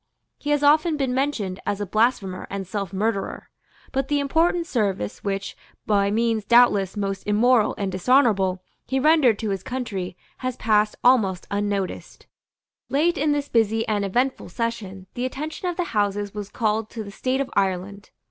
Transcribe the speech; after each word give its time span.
He 0.39 0.49
has 0.49 0.63
often 0.63 0.97
been 0.97 1.13
mentioned 1.13 1.59
as 1.63 1.79
a 1.79 1.85
blasphemer 1.85 2.47
and 2.49 2.65
selfmurderer. 2.65 3.43
But 3.91 4.07
the 4.07 4.19
important 4.19 4.65
service 4.65 5.23
which, 5.23 5.55
by 5.85 6.09
means 6.09 6.43
doubtless 6.43 6.97
most 6.97 7.21
immoral 7.27 7.75
and 7.77 7.91
dishonourable, 7.91 8.63
he 8.87 8.99
rendered 8.99 9.37
to 9.37 9.51
his 9.51 9.61
country, 9.61 10.17
has 10.37 10.57
passed 10.57 10.95
almost 11.03 11.45
unnoticed. 11.51 12.25
Late 12.89 13.15
in 13.15 13.31
this 13.31 13.47
busy 13.47 13.87
and 13.87 14.03
eventful 14.03 14.49
session 14.49 15.05
the 15.13 15.23
attention 15.23 15.67
of 15.69 15.77
the 15.77 15.83
Houses 15.93 16.33
was 16.33 16.49
called 16.49 16.89
to 16.89 17.03
the 17.03 17.11
state 17.11 17.39
of 17.39 17.51
Ireland. 17.53 18.09